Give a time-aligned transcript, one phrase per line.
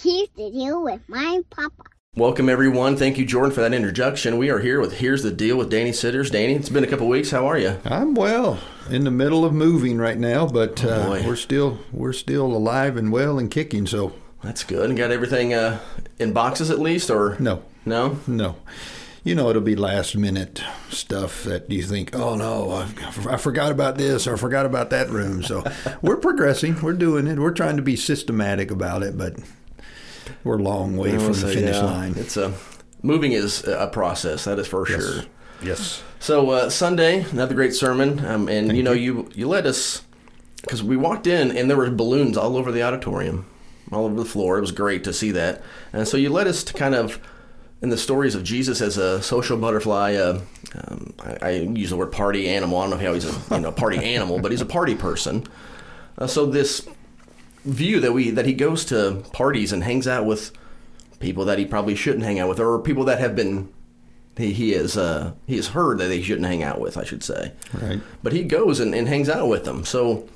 [0.00, 1.82] Here's the deal with my papa.
[2.14, 2.96] Welcome, everyone.
[2.96, 4.38] Thank you, Jordan, for that introduction.
[4.38, 6.30] We are here with Here's the Deal with Danny Sitters.
[6.30, 7.30] Danny, it's been a couple weeks.
[7.30, 7.78] How are you?
[7.84, 8.58] I'm well.
[8.90, 11.26] In the middle of moving right now, but Oh, uh, boy.
[11.26, 13.86] we're still we're still alive and well and kicking.
[13.86, 14.88] So That's good.
[14.88, 15.80] And got everything uh,
[16.18, 18.18] in boxes at least, or no, no?
[18.26, 18.56] no.
[19.24, 23.70] You know, it'll be last minute stuff that you think, oh no, I, I forgot
[23.72, 25.42] about this or I forgot about that room.
[25.42, 25.64] So
[26.02, 26.80] we're progressing.
[26.80, 27.38] We're doing it.
[27.38, 29.34] We're trying to be systematic about it, but
[30.44, 32.14] we're a long way from So, the finish yeah, line.
[32.16, 32.54] It's a
[33.02, 34.44] moving is a process.
[34.44, 35.24] That is for sure.
[35.62, 36.02] Yes.
[36.20, 40.02] So uh, Sunday, another great sermon, um, and you know you you led us
[40.62, 43.46] because we walked in and there were balloons all over the auditorium,
[43.92, 44.58] all over the floor.
[44.58, 47.20] It was great to see that, and so you led us to kind of
[47.80, 50.14] in the stories of Jesus as a social butterfly.
[50.14, 50.40] Uh,
[50.74, 52.78] um, I, I use the word party animal.
[52.78, 55.46] I don't know how he's a you know party animal, but he's a party person.
[56.16, 56.88] Uh, so this
[57.68, 60.52] view that we that he goes to parties and hangs out with
[61.20, 63.72] people that he probably shouldn't hang out with, or people that have been
[64.36, 67.22] he, he is uh, he has heard that he shouldn't hang out with, I should
[67.22, 67.52] say.
[67.74, 68.00] Right.
[68.22, 69.84] But he goes and, and hangs out with them.
[69.84, 70.28] So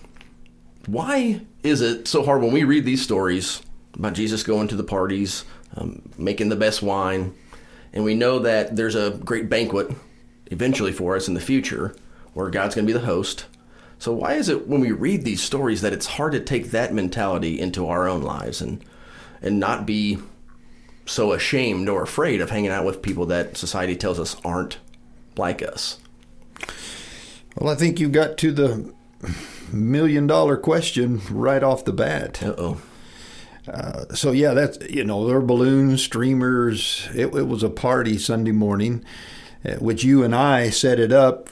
[0.86, 3.62] why is it so hard when we read these stories
[3.94, 5.44] about Jesus going to the parties,
[5.77, 7.34] um, making the best wine,
[7.92, 9.91] and we know that there's a great banquet
[10.46, 11.94] eventually for us in the future
[12.34, 13.46] where God's going to be the host.
[14.03, 16.92] So why is it when we read these stories that it's hard to take that
[16.92, 18.84] mentality into our own lives and
[19.41, 20.19] and not be
[21.06, 24.78] so ashamed or afraid of hanging out with people that society tells us aren't
[25.36, 26.00] like us?
[27.56, 28.92] Well, I think you got to the
[29.73, 32.42] million dollar question right off the bat.
[32.42, 32.78] Uh oh.
[34.14, 37.08] so yeah, that's you know there were balloons, streamers.
[37.14, 39.05] It, it was a party Sunday morning,
[39.64, 41.50] uh, which you and I set it up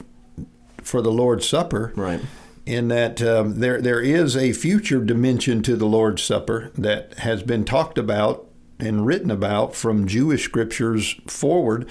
[0.83, 1.93] for the Lord's Supper.
[1.95, 2.19] Right.
[2.65, 7.41] In that um, there there is a future dimension to the Lord's Supper that has
[7.41, 8.47] been talked about
[8.79, 11.89] and written about from Jewish scriptures forward.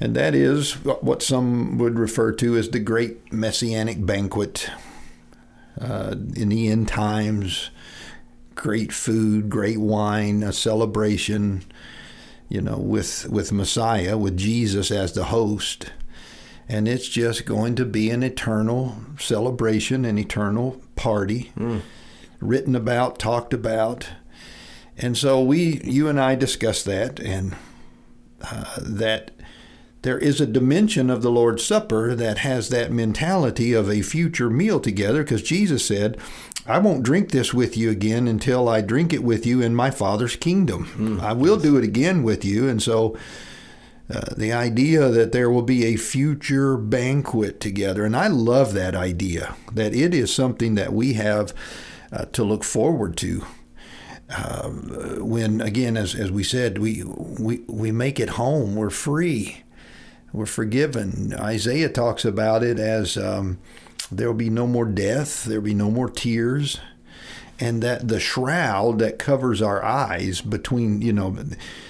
[0.00, 4.68] And that is what some would refer to as the great messianic banquet
[5.80, 7.70] uh, in the end times
[8.54, 11.64] great food, great wine, a celebration,
[12.48, 15.92] you know, with with Messiah, with Jesus as the host.
[16.68, 21.52] And it's just going to be an eternal celebration, an eternal party,
[22.40, 24.08] written about, talked about.
[24.96, 27.56] And so we, you and I discussed that, and
[28.42, 29.32] uh, that
[30.02, 34.50] there is a dimension of the Lord's Supper that has that mentality of a future
[34.50, 36.18] meal together because Jesus said,
[36.66, 39.90] I won't drink this with you again until I drink it with you in my
[39.90, 41.20] Father's kingdom.
[41.22, 42.68] I will do it again with you.
[42.68, 43.16] And so
[44.10, 48.94] uh, the idea that there will be a future banquet together, and I love that
[48.94, 51.54] idea, that it is something that we have
[52.12, 53.44] uh, to look forward to.
[55.18, 58.74] When again as, as we said we, we we make it home.
[58.76, 59.62] We're free.
[60.32, 61.34] We're forgiven.
[61.34, 63.58] Isaiah talks about it as um,
[64.10, 65.44] there will be no more death.
[65.44, 66.80] There will be no more tears
[67.62, 71.36] and that the shroud that covers our eyes between you know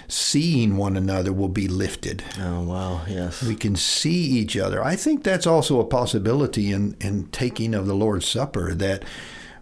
[0.07, 3.43] seeing one another will be lifted Oh wow, yes.
[3.43, 4.85] we can see each other.
[4.85, 9.03] I think that's also a possibility in, in taking of the Lord's Supper that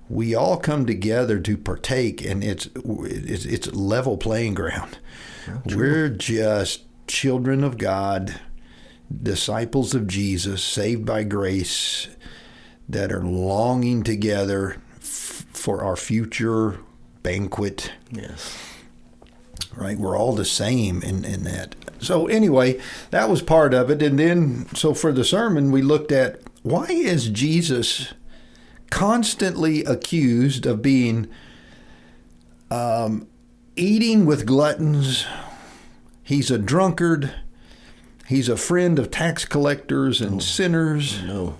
[0.09, 4.98] we all come together to partake, and it's it's, it's level playing ground.
[5.65, 8.41] We're just children of God,
[9.22, 12.09] disciples of Jesus, saved by grace,
[12.88, 14.77] that are longing together
[15.53, 16.78] for our future
[17.22, 18.59] banquet yes.
[19.77, 19.99] right?
[19.99, 21.75] We're all the same in, in that.
[21.99, 22.81] So, anyway,
[23.11, 24.03] that was part of it.
[24.03, 28.15] And then, so for the sermon, we looked at why is Jesus
[28.91, 31.28] constantly accused of being
[32.71, 33.28] um,
[33.77, 35.27] eating with gluttons?
[36.22, 37.34] He's a drunkard.
[38.27, 41.22] He's a friend of tax collectors and sinners.
[41.22, 41.56] No.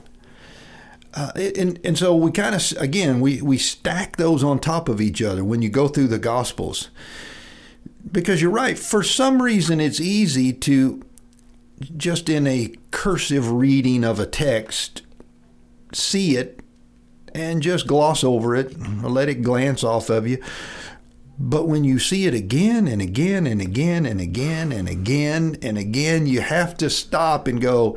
[1.13, 5.01] Uh, and and so we kind of again we we stack those on top of
[5.01, 6.91] each other when you go through the gospels.
[8.11, 11.03] Because you're right for some reason it's easy to
[11.97, 15.03] just in a cursive reading of a text
[15.93, 16.61] see it
[17.35, 20.43] and just gloss over it or let it glance off of you.
[21.39, 25.79] But when you see it again and again and again and again and again and
[25.79, 27.97] again you have to stop and go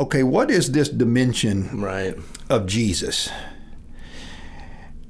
[0.00, 2.16] okay what is this dimension Right.
[2.48, 3.28] of Jesus.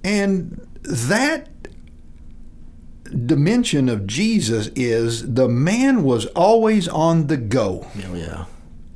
[0.04, 1.48] And that
[3.26, 7.87] dimension of Jesus is the man was always on the go.
[8.08, 8.44] Oh yeah.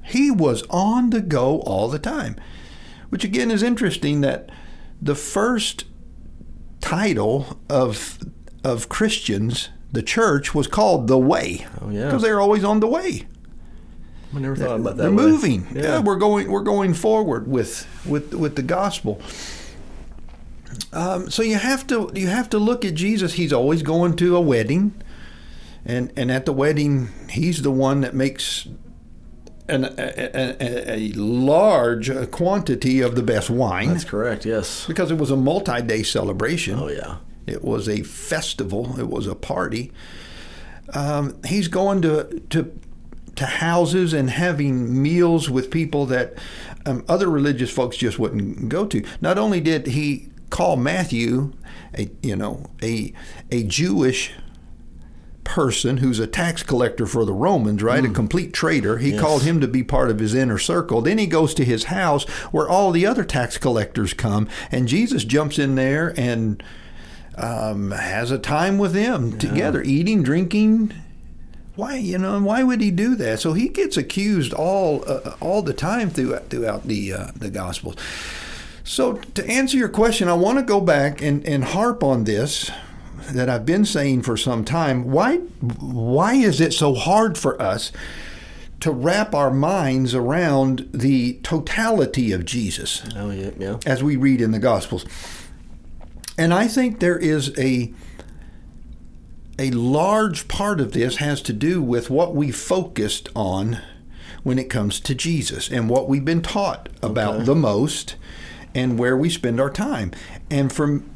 [0.02, 2.36] He was on the go all the time.
[3.10, 4.50] Which again is interesting that
[5.00, 5.84] the first
[6.80, 8.18] title of
[8.62, 11.66] of Christians, the church, was called the way.
[11.80, 12.06] Oh, yeah.
[12.06, 13.26] Because they're always on the way.
[14.34, 15.02] I never thought about that.
[15.02, 15.24] They're way.
[15.24, 15.66] moving.
[15.74, 15.82] Yeah.
[15.82, 15.98] Yeah.
[16.00, 16.50] we're going.
[16.50, 19.20] We're going forward with with with the gospel.
[20.92, 23.34] Um, so you have to you have to look at Jesus.
[23.34, 25.00] He's always going to a wedding,
[25.84, 28.66] and and at the wedding, he's the one that makes
[29.68, 34.44] an, a, a, a large quantity of the best wine That's correct.
[34.44, 34.86] Yes.
[34.86, 36.78] because it was a multi-day celebration.
[36.78, 37.16] Oh yeah.
[37.46, 38.98] It was a festival.
[38.98, 39.92] It was a party.
[40.92, 42.78] Um, he's going to to
[43.36, 46.34] to houses and having meals with people that
[46.86, 49.04] um, other religious folks just wouldn't go to.
[49.20, 51.52] Not only did he call Matthew,
[51.98, 53.12] a you know a
[53.50, 54.32] a Jewish
[55.42, 58.02] person who's a tax collector for the Romans, right?
[58.04, 58.96] A complete traitor.
[58.96, 59.20] He Yes.
[59.20, 61.02] called him to be part of his inner circle.
[61.02, 65.22] Then he goes to his house where all the other tax collectors come, and Jesus
[65.24, 66.62] jumps in there and
[67.36, 70.92] um, has a time with them together, eating, drinking.
[71.76, 73.40] Why, you know, why would he do that?
[73.40, 77.96] So he gets accused all uh, all the time throughout throughout the uh, the Gospels.
[78.84, 82.70] So to answer your question, I want to go back and, and harp on this
[83.32, 85.10] that I've been saying for some time.
[85.10, 87.90] Why why is it so hard for us
[88.80, 93.02] to wrap our minds around the totality of Jesus?
[93.16, 93.50] Oh yeah.
[93.58, 93.78] Yeah.
[93.84, 95.04] as we read in the Gospels.
[96.36, 97.92] And I think there is a
[99.58, 103.80] a large part of this has to do with what we focused on
[104.42, 107.44] when it comes to Jesus and what we've been taught about Okay.
[107.44, 108.16] the most
[108.74, 110.10] and where we spend our time.
[110.50, 111.08] And from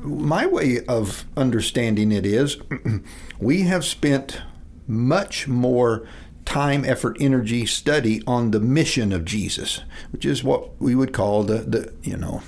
[0.00, 2.56] my way of understanding it is
[3.40, 4.40] we have spent
[4.86, 6.06] much more
[6.44, 11.42] time, effort, energy, study on the mission of Jesus, which is what we would call
[11.42, 12.42] the, the you know,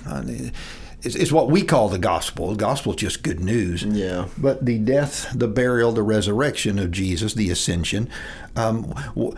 [1.07, 2.49] it's, it's what we call the gospel.
[2.49, 3.83] The gospel is just good news.
[3.83, 4.27] Yeah.
[4.37, 8.09] But the death, the burial, the resurrection of Jesus, the ascension,
[8.57, 9.33] um, w-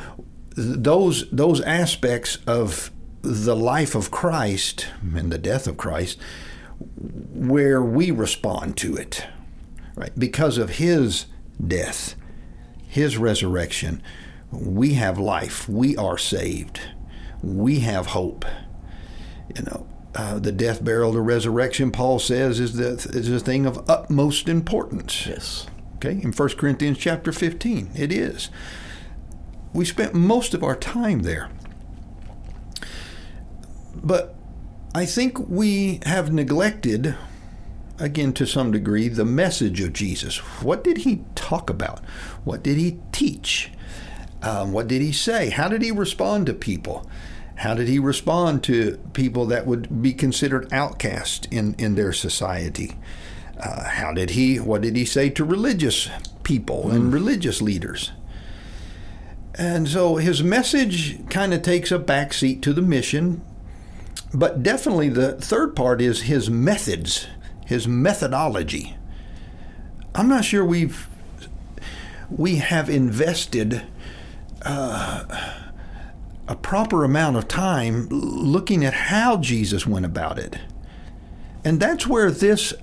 [0.56, 6.18] those those aspects of the life of Christ and the death of Christ,
[6.98, 9.28] where we respond to it,
[9.96, 10.18] right?
[10.18, 11.28] Because of His
[11.66, 12.16] death,
[12.88, 14.02] His resurrection,
[14.52, 15.70] we have life.
[15.70, 16.82] We are saved.
[17.44, 18.44] We have hope.
[19.56, 21.92] You know, uh, the death, burial, the resurrection.
[21.92, 25.28] Paul says is the is a thing of utmost importance.
[25.28, 25.68] Yes.
[25.96, 28.50] Okay, in 1 Corinthians chapter 15, it is.
[29.74, 31.50] We spent most of our time there.
[33.96, 34.36] But
[34.96, 37.16] I think we have neglected,
[38.00, 40.38] again to some degree, the message of Jesus.
[40.64, 42.00] What did he talk about?
[42.46, 43.72] What did he teach?
[44.42, 45.50] Um, what did he say?
[45.50, 47.06] How did he respond to people?
[47.60, 52.96] How did he respond to people that would be considered outcast in, in their society?
[53.60, 56.10] Uh, how did he, what did he say to religious
[56.44, 58.14] people and religious leaders?
[59.56, 63.42] And so his message kind of takes a backseat to the mission,
[64.34, 67.28] but definitely the third part is his methods,
[67.66, 68.96] his methodology.
[70.16, 71.10] I'm not sure we've
[72.30, 73.82] we have invested
[74.62, 75.69] uh,
[76.50, 80.58] a proper amount of time looking at how Jesus went about it,
[81.64, 82.74] and that's where this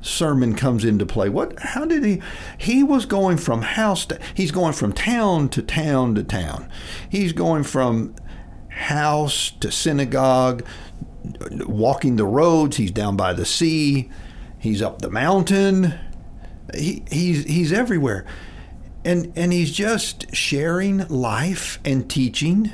[0.00, 1.28] sermon comes into play.
[1.28, 1.58] What?
[1.58, 2.22] How did he?
[2.56, 4.20] He was going from house to.
[4.32, 6.70] He's going from town to town to town.
[7.10, 8.14] He's going from
[8.68, 10.64] house to synagogue,
[11.66, 12.76] walking the roads.
[12.76, 14.08] He's down by the sea.
[14.56, 15.98] He's up the mountain.
[16.74, 18.24] He, he's he's everywhere,
[19.04, 22.70] and and he's just sharing life and teaching.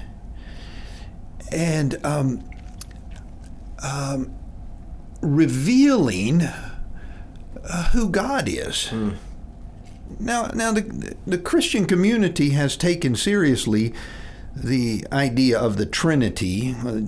[1.52, 2.42] And um,
[3.82, 4.34] um,
[5.20, 8.90] revealing uh, who God is.
[10.18, 13.94] Now, now the the Christian community has taken seriously
[14.54, 17.00] the idea of the Trinity, uh,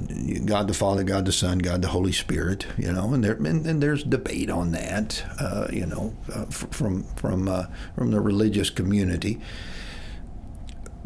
[0.46, 2.66] God the Father, God the Son, God the Holy Spirit.
[2.78, 5.24] You know, and there and, and there's debate on that.
[5.38, 9.40] Uh, you know, uh, f- from from uh, from the religious community.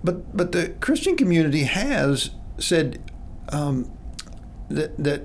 [0.04, 3.00] But but the Christian community has said
[3.52, 3.90] um,
[4.68, 5.24] that that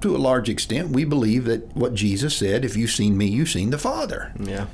[0.00, 3.50] to a large extent, we believe that what Jesus said, if you've seen me, you've
[3.50, 4.32] seen the Father.
[4.38, 4.66] Yeah.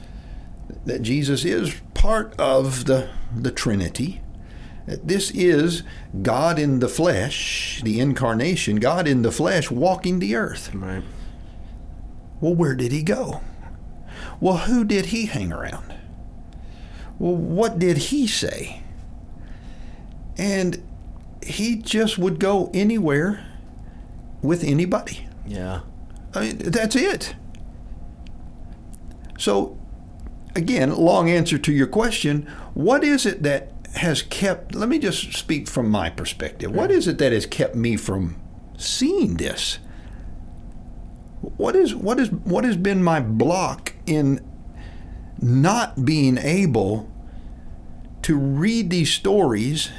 [0.87, 4.23] That Jesus is part of the, the Trinity.
[4.87, 5.83] That this is
[6.23, 10.75] God in the flesh, the incarnation, God in the flesh walking the earth.
[10.75, 11.03] Right.
[12.41, 13.41] Well, where did he go?
[14.41, 15.95] Well, who did he hang around?
[17.19, 18.83] Well, what did he say?
[20.37, 20.83] And
[21.45, 23.47] he just would go anywhere
[24.43, 25.29] with anybody.
[25.47, 25.81] Yeah.
[26.35, 27.35] I mean, that's it.
[29.39, 29.79] So,
[30.55, 32.43] again, long answer to your question
[32.75, 36.75] what is it that has kept, let me just speak from my perspective.
[36.75, 38.41] What is it that has kept me from
[38.77, 39.79] seeing this?
[41.57, 44.41] What is what is what has been my block in
[45.41, 47.13] not being able
[48.23, 49.91] to read these stories,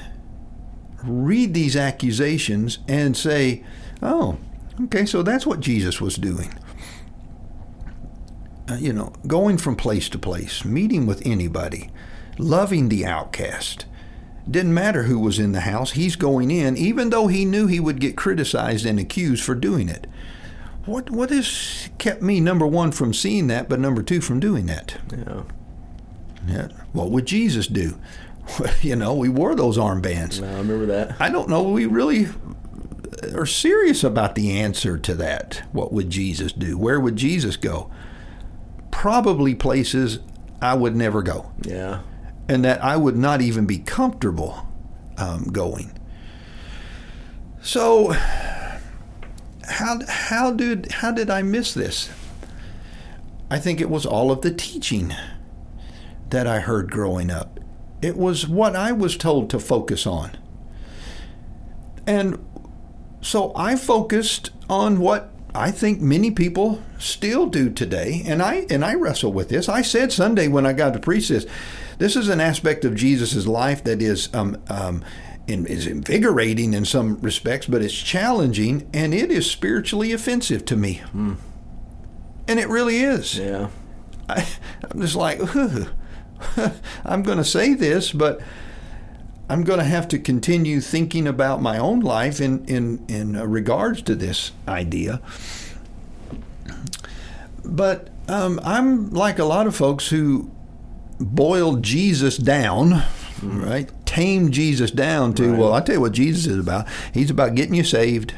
[1.08, 3.64] read these accusations, and say,
[4.02, 4.38] "Oh,
[4.84, 6.54] okay, so that's what Jesus was doing."
[8.70, 11.92] Uh, you know, going from place to place, meeting with anybody,
[12.38, 13.86] loving the outcast.
[14.50, 17.80] Didn't matter who was in the house, he's going in, even though he knew he
[17.80, 20.08] would get criticized and accused for doing it.
[20.86, 24.68] What what has kept me number one from seeing that, but number two from doing
[24.68, 24.98] that?
[25.12, 25.42] Yeah.
[26.48, 26.68] Yeah.
[26.94, 27.98] What would Jesus do?
[28.82, 30.42] you know, we wore those armbands.
[30.42, 31.20] No, I remember that.
[31.20, 31.64] I don't know.
[31.64, 32.28] We really
[33.34, 35.64] are serious about the answer to that.
[35.72, 36.78] What would Jesus do?
[36.78, 37.90] Where would Jesus go?
[38.92, 40.20] Probably places
[40.62, 42.02] I would never go, Yeah.
[42.48, 44.68] and that I would not even be comfortable
[45.18, 45.92] um, going.
[47.62, 48.12] So,
[49.68, 52.10] how how did how did I miss this?
[53.50, 55.14] I think it was all of the teaching
[56.30, 57.55] that I heard growing up.
[58.02, 60.38] It was what I was told to focus on.
[62.08, 62.44] And
[63.22, 68.84] so I focused on what I think many people still do today, and I and
[68.84, 69.70] I wrestle with this.
[69.70, 71.46] I said Sunday when I got to preach this,
[71.98, 75.04] this is an aspect of Jesus' life that is um, um,
[75.48, 80.76] in, is invigorating in some respects, but it's challenging and it is spiritually offensive to
[80.76, 83.38] me, and it really is.
[83.38, 83.70] Yeah.
[84.28, 84.46] I,
[84.92, 85.88] I'm just like, "Ugh."
[87.06, 88.42] I'm going to say this, but
[89.50, 94.02] I'm going to have to continue thinking about my own life in in in regards
[94.04, 95.22] to this idea.
[97.64, 100.50] But um, I'm like a lot of folks who
[101.20, 103.04] boiled Jesus down,
[103.42, 103.90] right?
[104.06, 105.60] Tame Jesus down to Right.
[105.60, 106.88] well, I tell you what Jesus is about.
[107.14, 108.34] He's about getting you saved,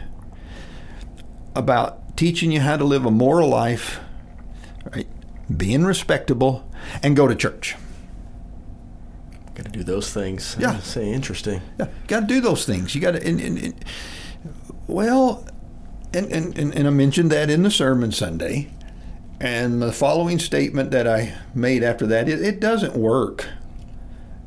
[1.55, 3.99] about teaching you how to live a moral life,
[4.93, 5.07] right?
[5.55, 6.69] Being respectable,
[7.03, 7.75] and go to church.
[9.57, 10.55] Got to do those things.
[10.59, 10.77] Yeah.
[10.81, 11.63] Say interesting.
[11.79, 12.93] Yeah, got to do those things.
[12.93, 13.85] You got to, and, and, and,
[14.85, 15.47] well,
[16.13, 18.69] and, and, and, I mentioned that in the sermon Sunday.
[19.39, 23.47] And the following statement that I made after that, it, it doesn't work.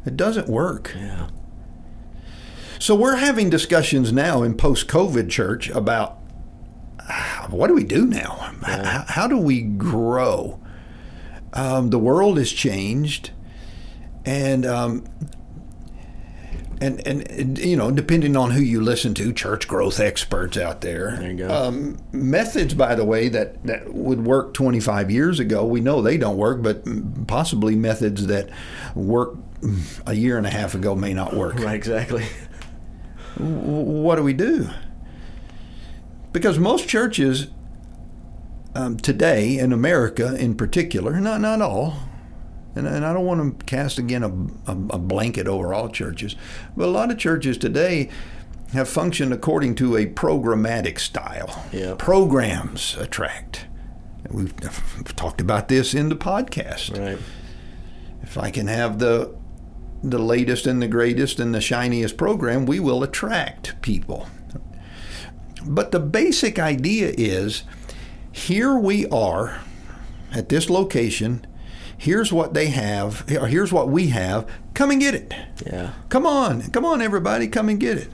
[0.06, 0.94] It doesn't work.
[0.96, 1.28] Yeah.
[2.78, 6.18] So we're having discussions now in post COVID church about
[7.00, 8.52] ah, what do we do now?
[8.62, 8.84] Yeah.
[8.84, 10.60] How, how do we grow?
[11.52, 13.32] Um, the world has changed,
[14.24, 15.04] and um,
[16.80, 21.16] and, and you know, depending on who you listen to, church growth experts out there.
[21.18, 21.48] There you go.
[21.54, 26.16] Um, methods, by the way, that that would work 25 years ago, we know they
[26.16, 26.82] don't work, but
[27.26, 28.48] possibly methods that
[28.94, 29.36] work
[30.06, 31.74] a year and a half ago may not work Right.
[31.74, 32.24] Exactly.
[33.36, 34.70] what do we do?
[36.32, 37.48] Because most churches
[38.74, 41.96] um, today in America, in particular, not not all,
[42.74, 44.28] and, and I don't want to cast again a,
[44.70, 46.36] a, a blanket over all churches,
[46.76, 48.08] but a lot of churches today
[48.72, 51.66] have functioned according to a programmatic style.
[51.72, 51.94] Yeah.
[51.98, 53.66] Programs attract.
[54.30, 54.54] We've
[55.16, 57.18] talked about this in the podcast Right.
[58.22, 59.34] if I can have the
[60.02, 64.28] the latest and the greatest and the shiniest program, we will attract people.
[65.66, 67.64] But the basic idea is
[68.32, 69.60] here we are
[70.32, 71.46] at this location.
[72.00, 74.50] Here's what they have, or here's what we have.
[74.72, 75.34] Come and get it.
[75.66, 75.92] Yeah.
[76.08, 78.08] Come on, come on, everybody, come and get it.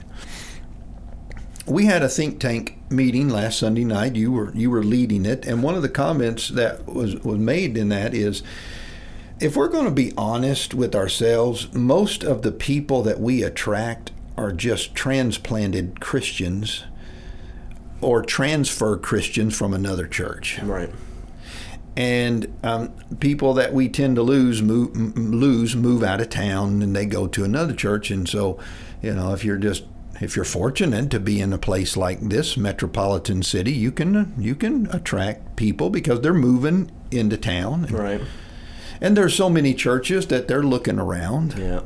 [1.65, 4.17] We had a think tank meeting last Sunday night.
[4.17, 7.77] You were you were leading it, and one of the comments that was was made
[7.77, 8.43] in that is,
[9.39, 14.11] if we're going to be honest with ourselves, most of the people that we attract
[14.35, 16.83] are just transplanted Christians
[18.01, 20.89] or transfer Christians from another church Right.
[21.97, 22.89] And um,
[23.19, 27.25] people that we tend to lose move, lose move out of town and they go
[27.27, 28.57] to another church and so
[29.01, 29.83] you know if you're just
[30.21, 34.53] if you're fortunate to be in a place like this metropolitan city you can you
[34.53, 38.21] can attract people because they're moving into town and, Right.
[39.01, 41.81] and there's so many churches that they're looking around Yeah.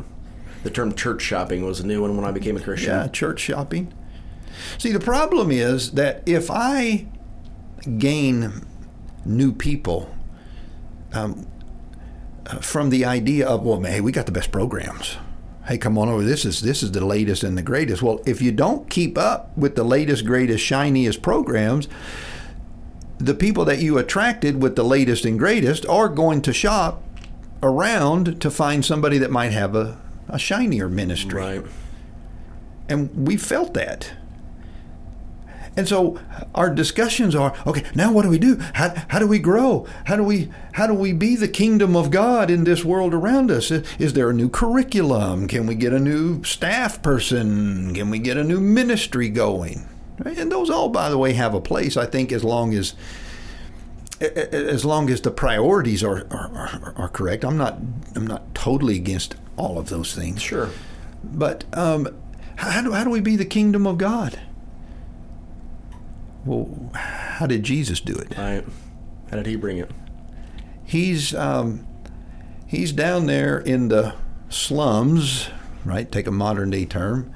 [0.64, 2.90] The term church shopping was a new one when I became a Christian.
[2.90, 3.94] yeah church shopping
[4.78, 7.08] see the problem is that if i
[7.98, 8.52] gain
[9.26, 10.14] new people
[11.14, 11.48] um,
[12.48, 15.18] uh, from the idea of well hey we got the best programs
[15.68, 18.42] hey come on over this is this is the latest and the greatest well if
[18.42, 21.88] you don't keep up with the latest greatest shiniest programs
[23.26, 27.04] the people that you attracted with the latest and greatest are going to shop
[27.62, 31.42] around to find somebody that might have a, a shinier ministry.
[31.42, 31.66] Right.
[32.90, 34.14] And we felt that.
[35.78, 36.20] And so
[36.54, 38.58] our discussions are okay, now what do we do?
[38.74, 39.88] How, how do we grow?
[40.06, 43.50] How do we how do we be the kingdom of God in this world around
[43.50, 43.72] us?
[43.72, 45.48] Is there a new curriculum?
[45.48, 47.94] Can we get a new staff person?
[47.94, 49.88] Can we get a new ministry going?
[50.26, 52.94] And those all by the way have a place I think as long as
[54.20, 57.44] as long as the priorities are, are, are, correct.
[57.44, 57.80] I'm not
[58.16, 60.44] I'm not totally against all of those things.
[60.44, 60.70] Sure.
[61.24, 62.08] But um,
[62.58, 64.40] how do how do we be the kingdom of God?
[66.46, 68.38] Well, how did Jesus do it?
[68.38, 68.66] Right.
[69.30, 69.92] How did he bring it?
[70.84, 71.88] He's um,
[72.68, 74.16] he's down there in the
[74.50, 75.50] slums,
[75.86, 76.12] right?
[76.12, 77.34] Take a modern day term,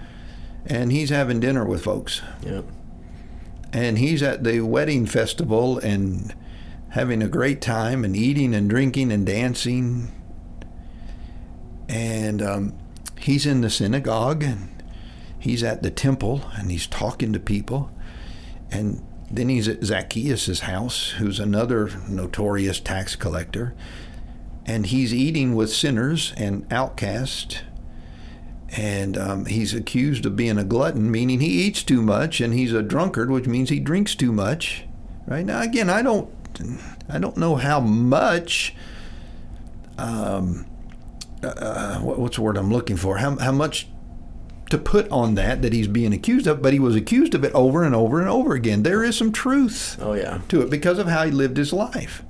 [0.66, 2.22] and he's having dinner with folks.
[2.44, 2.66] Yep.
[3.72, 6.34] And he's at the wedding festival and
[6.90, 10.12] having a great time and eating and drinking and dancing.
[11.90, 12.78] And um,
[13.20, 14.82] he's in the synagogue and
[15.38, 17.92] he's at the temple and he's talking to people.
[18.76, 19.02] And
[19.32, 23.74] then he's at Zacchaeus' house, who's another notorious tax collector.
[24.66, 27.62] And he's eating with sinners and outcasts.
[28.76, 32.74] And um, he's accused of being a glutton, meaning he eats too much, and he's
[32.74, 34.84] a drunkard, which means he drinks too much.
[35.26, 36.30] Right now, again, I don't,
[37.08, 38.76] I don't know how much.
[39.98, 40.66] Um,
[41.42, 43.18] uh, what's the word I'm looking for?
[43.18, 43.88] How how much
[44.70, 47.54] to put on that that he's being accused of, but he was accused of it
[47.54, 48.84] over and over and over again.
[48.84, 50.40] There is some truth oh, yeah.
[50.50, 52.24] to it because of how he lived his life.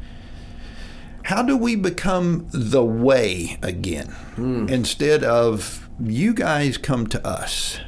[1.23, 4.67] How do we become the way again hmm.
[4.69, 7.79] instead of you guys come to us?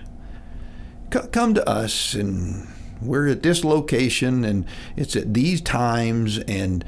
[1.13, 2.67] C- come to us, and
[3.01, 6.83] we're at this location, and it's at these times, and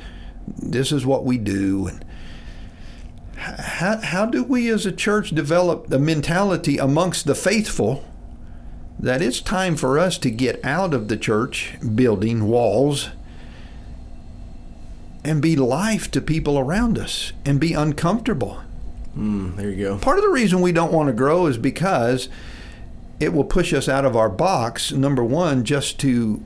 [0.47, 1.87] this is what we do.
[1.87, 2.03] And
[3.39, 8.03] how, how do we as a church develop the mentality amongst the faithful
[8.99, 13.09] that it's time for us to get out of the church building walls
[15.23, 18.61] and be life to people around us and be uncomfortable?
[19.17, 19.97] Mm, there you go.
[19.97, 22.27] Part of the reason we don't want to grow is because
[23.19, 26.43] it will push us out of our box, number one, just to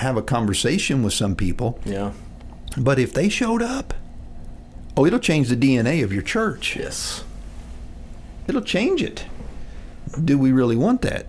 [0.00, 1.78] have a conversation with some people.
[1.84, 2.12] Yeah.
[2.76, 3.94] But if they showed up,
[4.98, 6.74] Oh, it'll change the DNA of your church.
[6.74, 7.22] Yes.
[8.48, 9.26] It'll change it.
[10.24, 11.26] Do we really want that?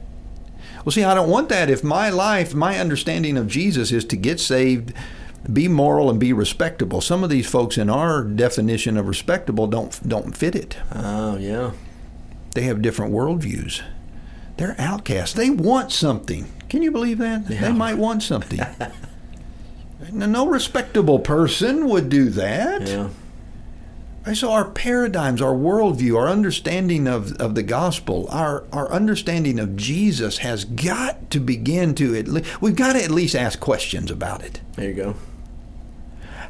[0.84, 4.16] Well, see, I don't want that if my life, my understanding of Jesus is to
[4.16, 4.92] get saved,
[5.54, 7.00] be moral, and be respectable.
[7.00, 10.78] Some of these folks in our definition of respectable don't don't fit it.
[10.92, 11.74] Oh, yeah.
[12.56, 13.84] They have different worldviews.
[14.58, 15.36] They're outcasts.
[15.36, 16.52] They want something.
[16.70, 17.48] Can you believe that?
[17.48, 17.62] Yeah.
[17.62, 18.62] They might want something.
[20.12, 22.88] no respectable person would do that.
[22.88, 23.10] Yeah.
[24.34, 29.76] So our paradigms, our worldview, our understanding of, of the gospel, our, our understanding of
[29.76, 34.12] Jesus has got to begin to at least, we've got to at least ask questions
[34.12, 34.62] about it.
[34.76, 35.16] There you go.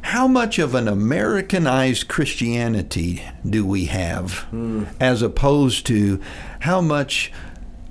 [0.02, 4.88] How much of an Americanized Christianity do we have mm.
[4.98, 6.20] as opposed to
[6.60, 7.32] how much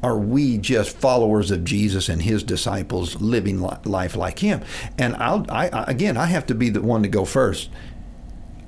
[0.02, 4.62] are we just followers of Jesus and his disciples living life like him?
[4.98, 7.70] And I'll, I, again, I have to be the one to go first.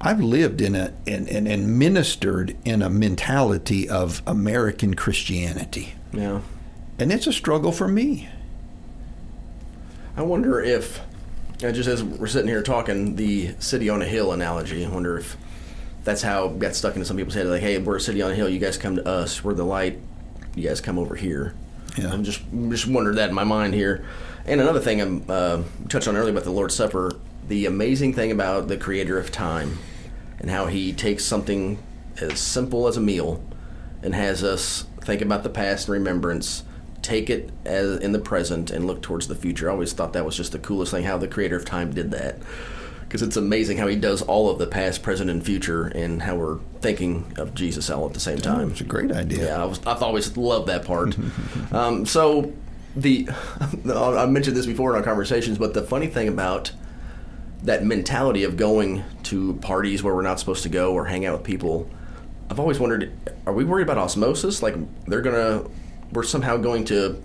[0.04, 5.94] I've lived in a and, and, and ministered in a mentality of American Christianity.
[6.12, 6.42] Yeah.
[6.98, 8.28] And it's a struggle for me.
[10.18, 11.00] I wonder if
[11.60, 15.38] just as we're sitting here talking, the city on a hill analogy, I wonder if
[16.04, 17.46] that's how it got stuck into some people's head.
[17.46, 18.50] Like, hey, we're a city on a hill.
[18.50, 19.44] You guys come to us.
[19.44, 20.00] We're the light.
[20.56, 21.54] You guys come over here.
[21.96, 22.12] Yeah.
[22.12, 24.04] I'm just just wondered that in my mind here.
[24.46, 27.20] And another thing I'm uh, touched on earlier about the Lord's Supper.
[27.48, 29.78] The amazing thing about the Creator of time
[30.42, 31.82] and how he takes something
[32.20, 33.42] as simple as a meal
[34.04, 36.64] and has us think about the past and remembrance,
[37.02, 39.70] take it as in the present, and look towards the future.
[39.70, 42.12] I always thought that was just the coolest thing how the creator of time did
[42.12, 42.40] that.
[43.02, 46.38] Because it's amazing how he does all of the past, present, and future, and how
[46.38, 48.70] we're thinking of Jesus all at the same time.
[48.70, 49.48] Oh, it's a great idea.
[49.48, 51.18] Yeah, I was, I've always loved that part.
[51.74, 52.54] um, so
[52.96, 53.28] the
[53.94, 56.72] I mentioned this before in our conversations, but the funny thing about
[57.64, 61.34] that mentality of going to parties where we're not supposed to go or hang out
[61.38, 61.90] with people.
[62.50, 63.14] I've always wondered,
[63.46, 64.64] are we worried about osmosis?
[64.64, 65.64] Like they're gonna,
[66.12, 67.22] we're somehow going to,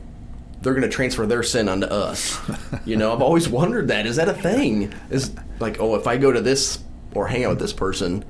[0.60, 2.38] they're gonna transfer their sin onto us.
[2.84, 4.06] you know, I've always wondered that.
[4.06, 4.92] Is that a thing?
[5.10, 6.78] Is like, oh, if I go to this
[7.14, 8.24] or hang out with this person,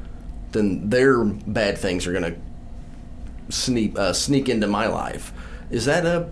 [0.53, 2.37] then their bad things are gonna
[3.49, 5.33] sneak uh, sneak into my life.
[5.71, 6.31] Is that a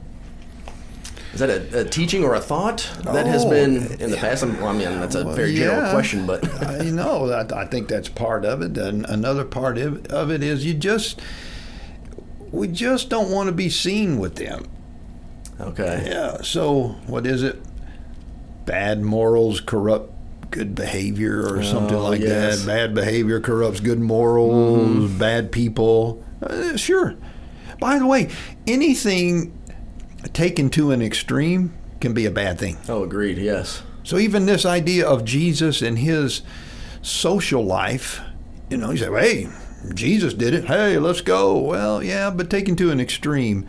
[1.35, 4.45] Is that a, a teaching or a thought that has Oh, been in the past?
[4.45, 8.09] Well, I mean, that's a very general question, but I know that I think that's
[8.09, 8.79] part of it.
[8.79, 11.21] And another part of of it is you just
[12.53, 14.67] we just don't want to be seen with them.
[15.61, 16.05] okay.
[16.07, 16.41] Yeah.
[16.43, 17.61] So what is it?
[18.65, 20.13] Bad morals corrupt
[20.53, 22.61] good behavior, or something Oh, like yes.
[22.63, 22.67] that.
[22.67, 25.11] Bad behavior corrupts good morals.
[25.11, 26.25] Bad people.
[26.41, 27.17] Uh, sure.
[27.81, 28.31] By the way,
[28.69, 29.53] anything
[30.33, 32.79] taken to an extreme can be a bad thing.
[32.89, 33.39] Oh, agreed.
[33.39, 33.83] Yes.
[34.03, 36.43] So even this idea of Jesus and his
[37.03, 38.21] social life,
[38.71, 39.49] you know, you say, hey,
[39.95, 40.65] Jesus did it.
[40.65, 41.59] Hey, let's go.
[41.59, 43.67] Well, yeah, but taken to an extreme.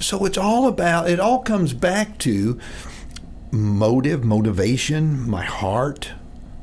[0.00, 2.58] So it's all about, it all comes back to
[3.50, 6.12] motive, motivation, my heart.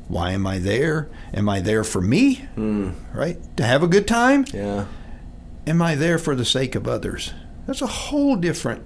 [0.08, 1.08] Why am I there?
[1.32, 2.36] Am I there for me?
[2.54, 2.90] Hmm.
[3.12, 3.38] Right?
[3.56, 4.44] To have a good time?
[4.52, 4.86] Yeah.
[5.66, 7.32] Am I there for the sake of others?
[7.66, 8.82] That's a whole different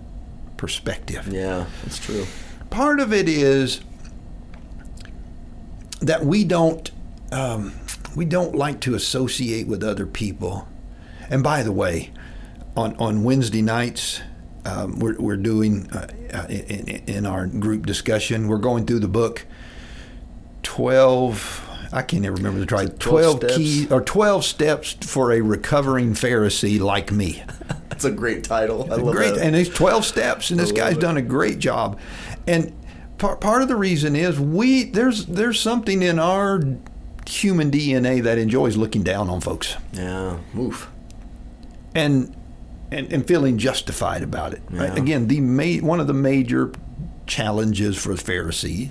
[0.56, 1.66] perspective Yeah.
[1.84, 2.26] That's true.
[2.70, 3.80] part of it is
[6.00, 6.90] that we don't
[7.32, 7.74] um,
[8.16, 10.66] we don't like to associate with other people.
[11.30, 12.10] And by the way,
[12.76, 14.20] on on Wednesday nights,
[14.64, 18.48] um, we're we're doing uh, uh, in, in our group discussion.
[18.48, 19.44] We're going through the book
[20.62, 21.64] twelve.
[21.92, 22.84] I can't even remember the try.
[22.86, 23.56] 12 Twelve steps?
[23.56, 27.42] key or twelve steps for a recovering Pharisee like me.
[27.98, 28.92] That's a great title.
[28.92, 29.44] I love great, that.
[29.44, 31.00] and it's twelve steps, and this guy's it.
[31.00, 31.98] done a great job.
[32.46, 32.72] And
[33.18, 36.62] part part of the reason is we there's there's something in our
[37.26, 40.38] human DNA that enjoys looking down on folks yeah.
[40.56, 40.88] Oof.
[41.94, 42.34] and
[42.90, 44.62] and, and feeling justified about it.
[44.70, 44.94] Right?
[44.94, 45.02] Yeah.
[45.02, 46.72] Again, the ma- one of the major
[47.26, 48.90] challenges for the Pharisee.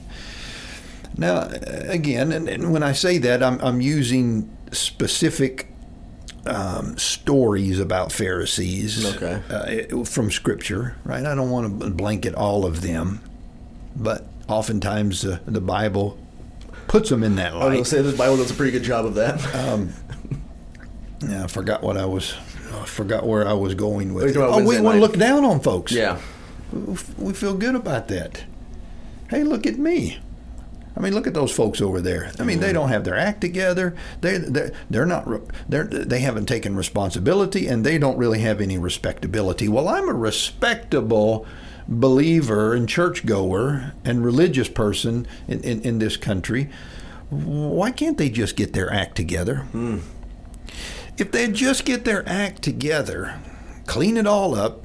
[1.18, 1.50] Now,
[1.88, 5.72] again, and, and when I say that, I'm, I'm using specific
[6.48, 9.88] um, stories about Pharisees Okay.
[9.92, 11.26] uh, from Scripture, right?
[11.26, 13.22] I don't want to blanket all of them,
[13.96, 16.18] but oftentimes uh, the Bible
[16.88, 17.84] puts them in that I was going light.
[17.84, 19.42] to say this Bible does a pretty good job of that.
[21.28, 22.36] Yeah, I forgot what I was.
[22.74, 24.26] I forgot where I was going with.
[24.36, 24.38] It.
[24.38, 25.92] Oh, we want to look down on folks.
[25.92, 26.20] yeah.
[27.18, 28.44] we feel good about that.
[29.30, 30.20] Hey, look at me.
[30.98, 32.32] I mean, look at those folks over there.
[32.40, 33.96] I mean, they don't have their act together.
[34.22, 38.60] They they're, they're not re- they're they haven't taken responsibility, and they don't really have
[38.60, 39.68] any respectability.
[39.68, 41.46] Well, I'm a respectable
[41.88, 46.70] believer and churchgoer and religious person in, in, in this country.
[47.30, 49.58] Why can't they just get their act together?
[49.72, 50.00] Hmm.
[51.18, 53.40] If they just get their act together,
[53.86, 54.84] clean it all up,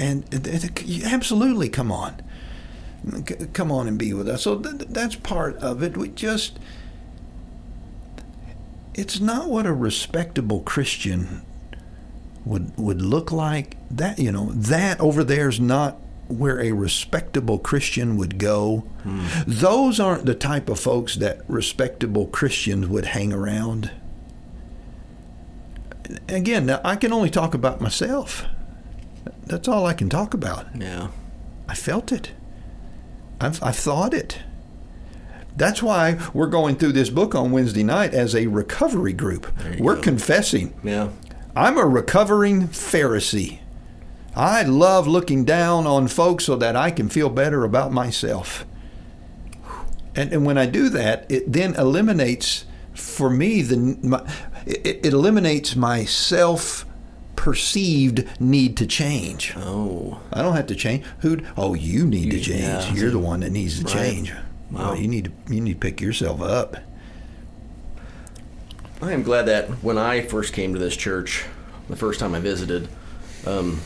[0.00, 0.24] and
[1.04, 2.20] absolutely come on
[3.52, 4.42] come on and be with us.
[4.42, 5.96] So th- that's part of it.
[5.96, 6.58] We just
[8.94, 11.42] it's not what a respectable christian
[12.44, 13.76] would would look like.
[13.90, 18.78] That you know that over there is not where a respectable christian would go.
[19.02, 19.26] Hmm.
[19.46, 23.90] Those aren't the type of folks that respectable christians would hang around.
[26.28, 28.44] Again now i can only talk about myself.
[29.46, 30.66] That's all i can talk about.
[30.74, 31.08] Yeah.
[31.68, 32.32] I felt it.
[33.40, 34.38] I've, I've thought it.
[35.56, 39.46] That's why we're going through this book on Wednesday night as a recovery group.
[39.78, 40.02] We're go.
[40.02, 40.72] confessing.
[40.84, 41.10] Yeah.
[41.56, 43.58] I'm a recovering Pharisee.
[44.36, 48.64] I love looking down on folks so that I can feel better about myself.
[50.14, 54.24] And, and when I do that, it then eliminates for me the my,
[54.66, 56.84] it, it eliminates my self
[57.38, 59.54] perceived need to change.
[59.56, 60.20] Oh.
[60.32, 61.04] I don't have to change.
[61.20, 61.38] Who?
[61.56, 62.62] Oh, you need to change.
[62.62, 62.92] yeah.
[62.92, 63.92] You're the one that needs to Right.
[63.94, 64.32] change.
[64.72, 64.90] Wow.
[64.90, 66.76] Well, you need to you need to pick yourself up.
[69.00, 71.44] I am glad that when I first came to this church,
[71.88, 72.88] the first time I visited,
[73.46, 73.80] um,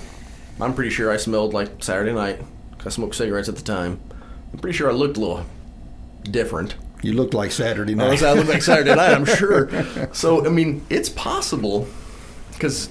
[0.59, 2.41] I'm pretty sure I smelled like Saturday night.
[2.85, 4.01] I smoked cigarettes at the time.
[4.53, 5.45] I'm pretty sure I looked a little
[6.25, 6.75] different.
[7.03, 8.11] You look like Saturday night.
[8.11, 9.69] was- I looked like Saturday night, I'm sure.
[10.15, 11.87] So, I mean, it's possible
[12.53, 12.89] because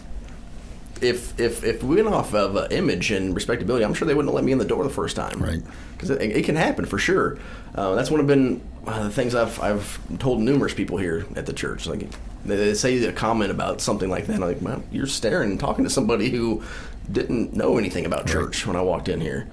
[1.02, 4.30] if if if we went off of uh, image and respectability, I'm sure they wouldn't
[4.30, 5.42] have let me in the door the first time.
[5.42, 5.62] Right.
[5.94, 7.38] Because it, it can happen for sure.
[7.76, 11.46] Uh, that's one of been of the things I've I've told numerous people here at
[11.46, 11.88] the church.
[11.88, 12.08] Like
[12.46, 14.36] they, they say a comment about something like that.
[14.36, 16.64] I'm like, well, you're staring and talking to somebody who
[17.12, 19.48] didn't know anything about church when I walked in here.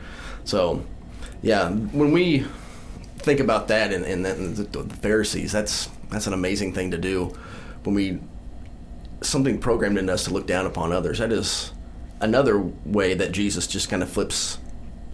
[0.45, 0.85] So,
[1.43, 2.47] yeah, when we
[3.19, 7.37] think about that and, and, the, the Pharisees, that's that's an amazing thing to do.
[7.85, 8.19] When we
[9.21, 11.73] something programmed in us to look down upon others, that is
[12.21, 14.59] another way that Jesus just kind of flips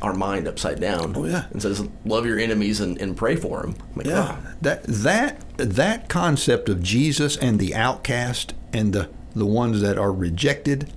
[0.02, 1.14] our mind upside down.
[1.16, 1.46] Oh, yeah.
[1.50, 4.38] and says, "Love your enemies and, and pray for them." Like, yeah, wow.
[4.60, 10.12] that that that concept of Jesus and the outcast and the the ones that are
[10.12, 10.92] rejected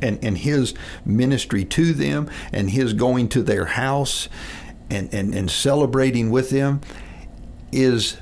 [0.00, 4.28] and, and his ministry to them and his going to their house
[4.90, 6.80] and, and, and celebrating with them
[7.72, 8.18] is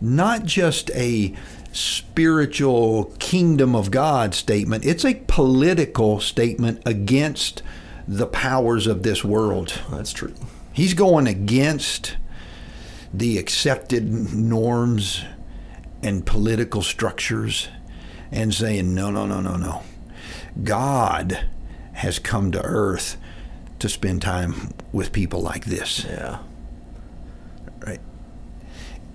[0.00, 1.34] not just a
[1.72, 7.62] spiritual kingdom of God statement, it's a political statement against
[8.08, 9.80] the powers of this world.
[9.90, 10.34] That's true.
[10.72, 12.16] He's going against
[13.12, 15.24] the accepted norms
[16.02, 17.68] and political structures
[18.32, 19.82] and saying, no, no, no, no, no.
[20.62, 21.46] God
[21.94, 23.16] has come to earth
[23.78, 26.04] to spend time with people like this.
[26.04, 26.38] Yeah.
[27.84, 28.00] Right.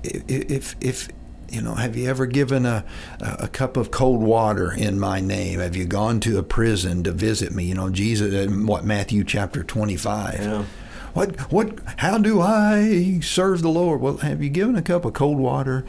[0.04, 1.10] If, if,
[1.56, 2.84] you know, have you ever given a,
[3.22, 5.60] a cup of cold water in my name?
[5.62, 7.64] Have you gone to a prison to visit me?
[7.66, 10.40] You know, Jesus, what, Matthew chapter 25.
[10.40, 10.66] Yeah.
[11.14, 14.02] What, what, how do I serve the Lord?
[14.02, 15.86] Well, have you given a cup of cold water?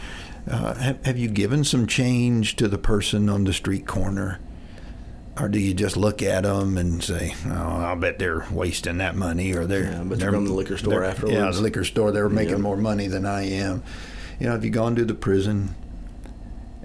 [0.48, 4.38] Uh, have, have you given some change to the person on the street corner?
[5.38, 9.16] Or do you just look at them and say, "Oh, I'll bet they're wasting that
[9.16, 11.34] money," or they're Yeah, but they're from the liquor store afterwards.
[11.34, 12.10] Yeah, the liquor store.
[12.10, 12.60] They're making Yeah.
[12.62, 13.82] more money than I am.
[14.38, 15.74] You know, have you gone to the prison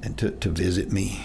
[0.02, 1.22] and to, to visit me?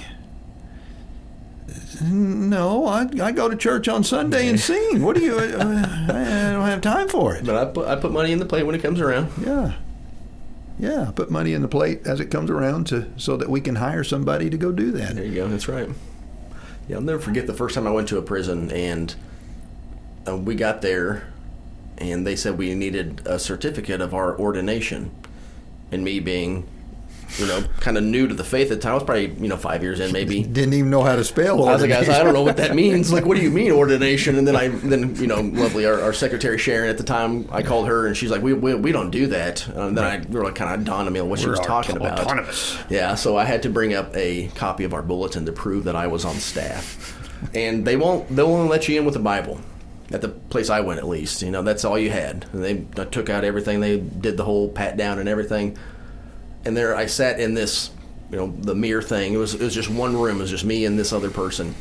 [2.03, 5.03] No, I, I go to church on Sunday and sing.
[5.03, 5.37] What do you?
[5.37, 7.45] Uh, I don't have time for it.
[7.45, 9.31] But I put I put money in the plate when it comes around.
[9.45, 9.73] Yeah,
[10.79, 11.11] yeah.
[11.15, 14.05] Put money in the plate as it comes around to so that we can hire
[14.05, 15.15] somebody to go do that.
[15.17, 15.49] There you go.
[15.49, 15.89] That's right.
[16.89, 19.15] Yeah, I'll never forget the first time I went to a prison and
[20.29, 21.33] uh, we got there
[21.99, 25.11] and they said we needed a certificate of our ordination.
[25.93, 26.67] And me being,
[27.39, 29.49] you know, kind of new to the faith at the time, I was probably, you
[29.49, 30.43] know, five years in maybe.
[30.45, 31.65] Didn't even know how to spell.
[31.69, 33.13] I was like, guys, I don't know what that means.
[33.13, 34.37] Like, what do you mean ordination?
[34.37, 37.63] And then I, then you know, lovely, our, our secretary Sharon at the time, I
[37.63, 39.67] called her and she's like, we we, we don't do that.
[39.69, 41.53] And then I we were like, kind of dawned on me on what she We're
[41.53, 42.19] was aut- talking about.
[42.21, 42.77] autonomous.
[42.91, 45.95] Yeah, so I had to bring up a copy of our bulletin to prove that
[45.97, 47.13] I was on staff.
[47.55, 49.61] And they won't they'll only let you in with a Bible.
[50.13, 52.47] At the place I went, at least, you know, that's all you had.
[52.53, 53.81] And they took out everything.
[53.81, 55.77] They did the whole pat down and everything.
[56.65, 57.91] And there, I sat in this,
[58.31, 59.35] you know, the mirror thing.
[59.35, 60.39] It was it was just one room.
[60.39, 61.75] It was just me and this other person.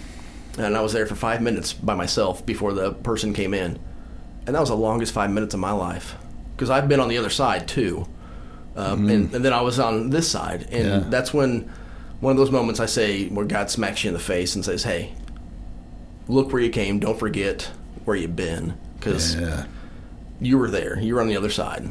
[0.58, 3.78] And I was there for five minutes by myself before the person came in.
[4.48, 6.16] And that was the longest five minutes of my life
[6.56, 8.08] because I've been on the other side too.
[8.76, 11.00] Um, and, and then I was on this side, and Yeah.
[11.10, 11.70] that's when
[12.20, 14.84] one of those moments I say where God smacks you in the face and says,
[14.84, 15.14] "Hey,
[16.28, 17.00] look where you came.
[17.00, 17.70] Don't forget
[18.06, 19.66] where you've been, because Yeah.
[20.40, 21.00] you were there.
[21.00, 21.90] You were on the other side,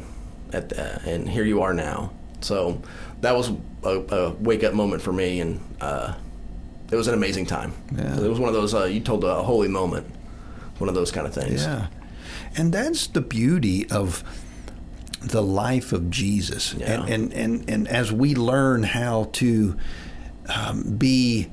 [0.51, 2.81] at the, and here you are now." So
[3.21, 3.51] that was
[3.83, 6.13] a, a wake up moment for me, and uh,
[6.91, 7.73] it was an amazing time.
[7.95, 8.17] Yeah.
[8.19, 10.07] It was one of those uh, you told a holy moment,
[10.77, 11.63] one of those kind of things.
[11.63, 11.87] Yeah.
[12.57, 14.23] And that's the beauty of
[15.21, 16.73] the life of Jesus.
[16.77, 17.01] Yeah.
[17.03, 19.75] And, and, and, and as we learn how to
[20.55, 21.47] um, be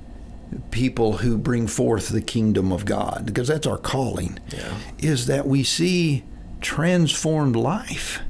[0.71, 4.75] people who bring forth the kingdom of God, because that's our calling, Yeah.
[4.99, 6.25] is that we see
[6.61, 8.21] transformed life.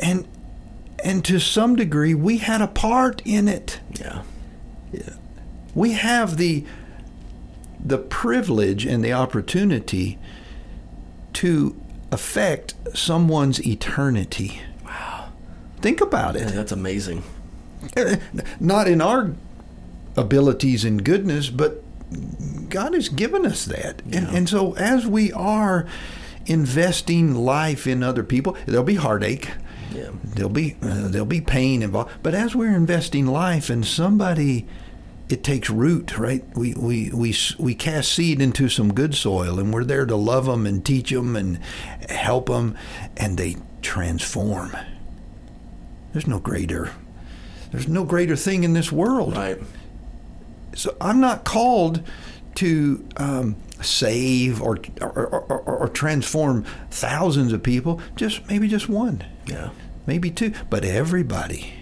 [0.00, 0.26] And
[1.04, 4.22] and to some degree we had a part in it Yeah.
[5.74, 6.64] we have the
[7.84, 10.18] the privilege and the opportunity
[11.34, 11.76] to
[12.10, 14.60] affect someone's eternity.
[14.84, 15.28] Wow.
[15.82, 16.54] Think about Yeah, it.
[16.54, 17.22] that's amazing.
[18.60, 19.32] Not in our
[20.16, 21.82] abilities and goodness, but
[22.68, 24.02] God has given us that.
[24.02, 25.86] And, and so as we are
[26.46, 29.50] investing life in other people, there'll be heartache.
[29.92, 30.10] Yeah.
[30.24, 34.66] There'll be uh, there'll be pain involved, but as we're investing life in somebody,
[35.28, 36.44] it takes root, right?
[36.54, 40.46] We we we we cast seed into some good soil, and we're there to love
[40.46, 41.60] them and teach them and
[42.10, 42.76] help them,
[43.16, 44.76] and they transform.
[46.12, 46.90] There's no greater
[47.70, 49.36] there's no greater thing in this world.
[49.36, 49.58] Right.
[50.76, 52.02] So I'm not called
[52.56, 58.00] to um, save or or, or or or transform thousands of people.
[58.14, 59.70] Just maybe just one Yeah.
[60.06, 61.72] maybe two, but everybody.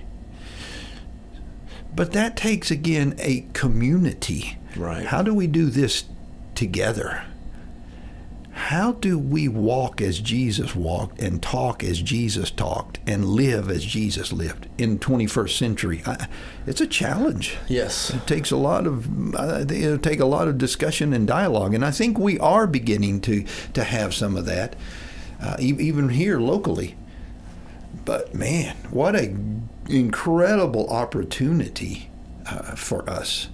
[1.95, 4.59] But that takes again a community.
[4.77, 5.07] Right.
[5.07, 6.05] How do we do this
[6.57, 7.25] together?
[8.55, 13.85] How do we walk as Jesus walked and talk as Jesus talked and live as
[13.85, 16.03] Jesus lived in 21st century?
[16.07, 16.29] I,
[16.65, 17.57] it's a challenge.
[17.69, 18.11] Yes.
[18.11, 21.85] It takes a lot of uh, it'll take a lot of discussion and dialogue, and
[21.85, 24.77] I think we are beginning to to have some of that,
[25.43, 26.95] uh, even here locally.
[28.05, 29.35] But man, what a
[29.89, 32.09] incredible opportunity
[32.47, 33.49] uh, for us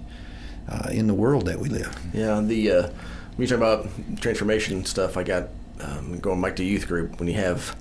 [0.69, 1.97] uh, in the world that we live.
[2.13, 2.39] Yeah.
[2.41, 2.89] The uh,
[3.35, 3.87] when you talk about
[4.21, 7.19] transformation stuff, I got um, going back to youth group.
[7.19, 7.75] When you have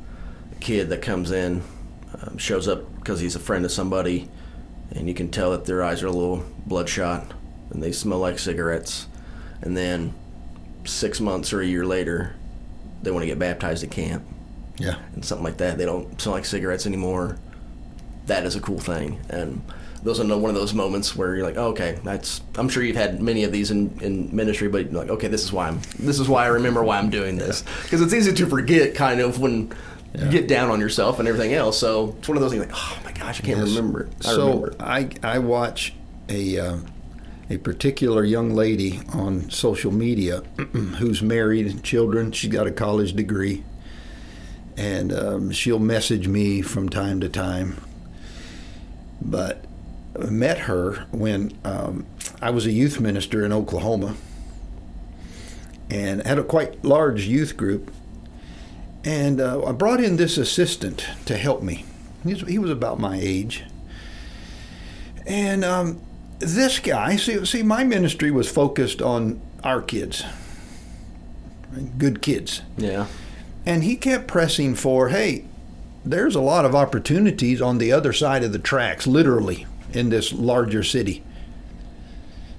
[0.53, 1.63] a kid that comes in,
[2.23, 4.29] um, shows up because he's a friend of somebody,
[4.93, 7.33] and you can tell that their eyes are a little bloodshot
[7.71, 9.07] and they smell like cigarettes,
[9.63, 10.13] and then
[10.85, 12.35] six months or a year later,
[13.03, 14.25] they want to get baptized at camp
[14.79, 14.97] Yeah.
[15.15, 15.79] and something like that.
[15.79, 17.39] They don't smell like cigarettes anymore.
[18.27, 19.63] That is a cool thing, and
[20.03, 22.41] those are one of those moments where you're like, oh, okay, that's.
[22.57, 25.45] I'm sure you've had many of these in, in ministry, but you're like, okay, this
[25.45, 25.81] is why I'm.
[25.99, 29.21] This is why I remember why I'm doing this because it's easy to forget, kind
[29.21, 29.73] of when.
[30.13, 30.25] Yeah.
[30.25, 32.75] You get down on yourself and everything else, so it's one of those things like,
[32.75, 33.69] oh my gosh, I can't Yes.
[33.69, 34.09] remember.
[34.21, 34.75] I so remember.
[34.81, 35.95] I I watch
[36.29, 36.77] a uh,
[37.49, 40.41] a particular young lady on social media
[40.99, 42.33] who's married and children.
[42.33, 43.63] She's got a college degree,
[44.77, 47.77] and um, she'll message me from time to time.
[49.23, 49.65] But
[50.19, 52.07] met her when um,
[52.41, 54.17] I was a youth minister in Oklahoma,
[55.91, 57.93] and had a quite large youth group.
[59.05, 61.85] And uh, I brought in this assistant to help me.
[62.23, 63.65] He was, he was about my age.
[65.27, 66.01] And um,
[66.39, 70.25] this guy, see, see, my ministry was focused on our kids,
[71.73, 71.99] right?
[71.99, 72.63] good kids.
[72.77, 73.07] Yeah.
[73.67, 75.45] And he kept pressing for, hey,
[76.05, 80.33] there's a lot of opportunities on the other side of the tracks, literally, in this
[80.33, 81.23] larger city.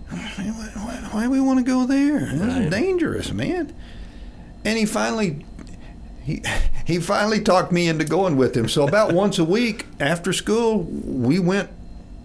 [0.09, 2.19] Why, why, why do we want to go there?
[2.19, 2.61] This Right.
[2.63, 3.73] is dangerous, man.
[4.65, 5.45] And he finally,
[6.23, 6.43] he,
[6.85, 8.67] he finally talked me into going with him.
[8.67, 11.69] So about once a week after school, we went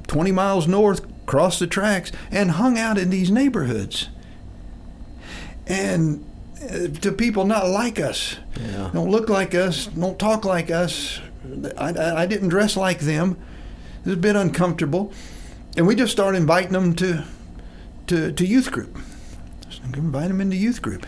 [0.08, 4.08] 20 miles north, crossed the tracks, and hung out in these neighborhoods.
[5.66, 6.24] And
[6.62, 8.90] uh, to people not like us, Yeah.
[8.92, 11.20] don't look like us, don't talk like us.
[11.78, 13.36] I, I, I didn't dress like them.
[14.06, 15.12] It was a bit uncomfortable.
[15.76, 17.24] And we just started inviting them to,
[18.06, 18.96] to, to youth group.
[19.68, 21.04] Just invite them into youth group.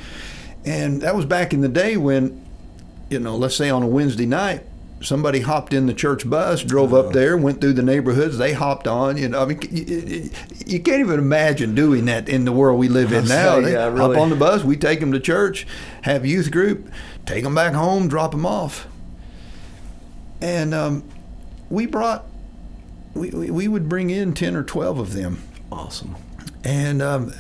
[0.65, 2.45] And that was back in the day when,
[3.09, 4.65] you know, let's say on a Wednesday night,
[5.01, 8.37] somebody hopped in the church bus, drove up there, went through the neighborhoods.
[8.37, 9.17] They hopped on.
[9.17, 10.31] You know, I mean, you,
[10.67, 13.61] you can't even imagine doing that in the world we live in now.
[13.61, 14.17] They yeah, hop really.
[14.19, 15.69] on the bus, we take them to church,
[16.03, 16.91] have youth group,
[17.27, 18.89] take them back home, drop them off.
[20.41, 21.05] And um,
[21.71, 22.28] we brought,
[23.15, 26.17] we, we, would bring in 10 or 12 of them Awesome.
[26.65, 27.33] and um,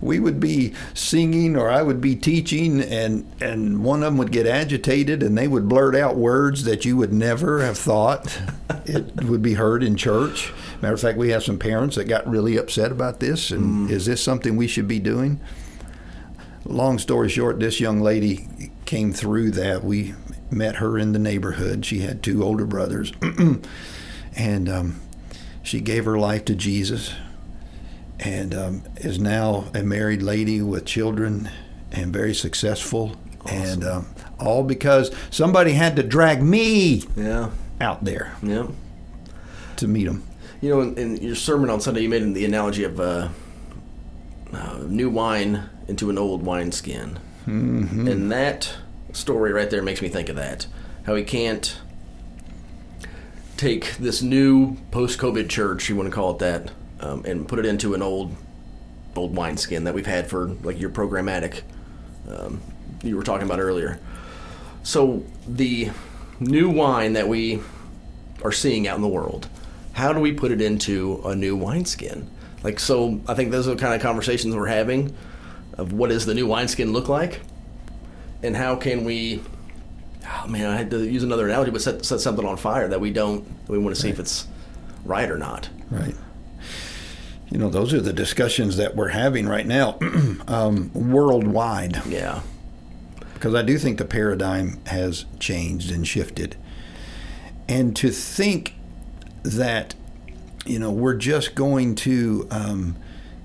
[0.00, 4.32] we would be singing or I would be teaching and and one of them would
[4.32, 8.40] get agitated and they would blurt out words that you would never have thought
[8.84, 10.52] it would be heard in church.
[10.82, 14.06] Matter of fact, we have some parents that got really upset about this and is
[14.06, 15.40] this something we should be doing?
[16.64, 19.84] Long story short, this young lady came through that.
[19.84, 20.14] We
[20.50, 21.84] met her in the neighborhood.
[21.84, 23.12] She had two older brothers.
[24.36, 25.00] and um,
[25.62, 27.14] she gave her life to Jesus
[28.20, 31.50] and um, is now a married lady with children
[31.92, 33.16] and very successful.
[33.46, 34.06] And um,
[34.40, 37.50] all because somebody had to drag me Yeah.
[37.80, 38.68] out there Yeah.
[39.76, 40.22] to meet them.
[40.62, 43.28] You know, in, in your sermon on Sunday, you made the analogy of uh,
[44.52, 47.18] uh, new wine into an old wineskin.
[47.46, 48.08] Mm-hmm.
[48.08, 48.74] And that
[49.12, 50.66] story right there makes me think of that.
[51.04, 51.76] How he can't
[53.56, 57.58] take this new post COVID church, you want to call it that, um, and put
[57.58, 58.34] it into an old
[59.16, 61.62] old wineskin that we've had for like your programmatic
[62.28, 62.60] um,
[63.02, 64.00] you were talking about earlier.
[64.82, 65.90] So the
[66.40, 67.60] new wine that we
[68.42, 69.48] are seeing out in the world,
[69.92, 72.28] how do we put it into a new wineskin?
[72.62, 75.14] Like so, I think those are the kind of conversations we're having
[75.74, 77.40] of what does the new wineskin look like,
[78.42, 79.42] and how can we?
[80.26, 83.00] Oh man, I had to use another analogy, but set, set something on fire that
[83.00, 83.46] we don't.
[83.68, 84.46] We want to see if it's
[85.04, 85.68] right or not.
[85.90, 86.14] Right.
[87.50, 89.98] You know, those are the discussions that we're having right now
[90.48, 92.04] um, worldwide.
[92.06, 92.40] Yeah,
[93.34, 96.56] because I do think the paradigm has changed and shifted.
[97.68, 98.74] And to think
[99.42, 99.94] that,
[100.66, 102.96] you know, we're just going to um,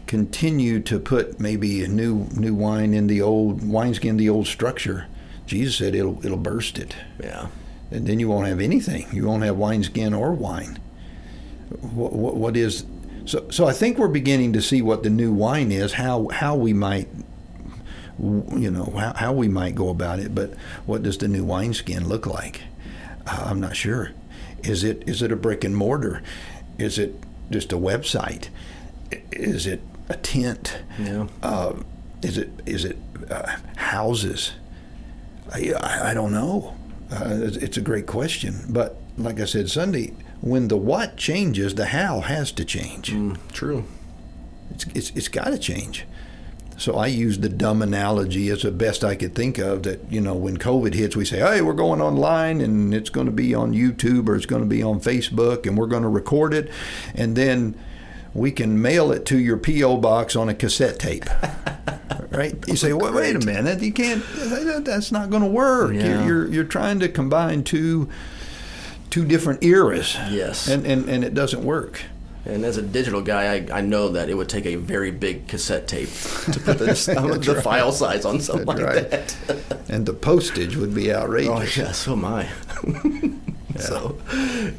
[0.07, 5.07] continue to put maybe a new new wine in the old wineskin, the old structure.
[5.49, 7.47] Jesus said it'll it'll burst it, yeah,
[7.89, 9.07] and then you won't have anything.
[9.11, 10.79] You won't have wineskin or wine.
[11.81, 12.85] What, what, what is
[13.25, 13.49] so?
[13.49, 15.93] So I think we're beginning to see what the new wine is.
[15.93, 17.09] How how we might
[18.19, 20.53] you know how, how we might go about it but
[20.85, 22.61] what does the new wineskin look like
[23.25, 24.11] uh, i'm not sure
[24.61, 26.21] is it is it a brick and mortar
[26.77, 27.15] is it
[27.49, 28.49] just a website
[29.31, 31.27] is it a tent yeah.
[31.41, 31.73] uh,
[32.21, 32.97] is it is it
[33.29, 34.51] uh, houses
[35.53, 36.75] I, I, don't know
[37.11, 41.75] uh, it's, it's a great question but like i said sunday when the what changes
[41.75, 43.83] the how has to change Mm, true.
[44.71, 46.05] it's, it's, it's got to change.
[46.77, 50.21] So I used the dumb analogy as the best I could think of that, you
[50.21, 53.53] know, when COVID hits, we say, hey, we're going online and it's going to be
[53.53, 56.71] on YouTube or it's going to be on Facebook and we're going to record it.
[57.13, 57.77] And then
[58.33, 61.25] we can mail it to your PO box on a cassette tape.
[62.29, 62.55] right?
[62.67, 64.23] You say, well, wait a minute, you can't.
[64.85, 65.93] That's not going to work.
[65.93, 66.05] Yeah.
[66.05, 68.09] You're, you're you're trying to combine two
[69.09, 70.15] two different eras.
[70.29, 70.67] Yes.
[70.67, 72.01] and and, and it doesn't work.
[72.45, 75.47] And as a digital guy, I, I know that it would take a very big
[75.47, 76.09] cassette tape
[76.51, 76.85] to put the,
[77.45, 79.09] the file size on something That's like right.
[79.11, 79.89] that.
[79.89, 81.77] And the postage would be outrageous.
[81.77, 82.49] Oh yeah, so am I.
[83.79, 84.17] So